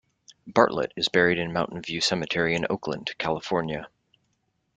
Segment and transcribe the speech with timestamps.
[0.47, 3.87] Bartlett is buried in Mountain View Cemetery in Oakland, California.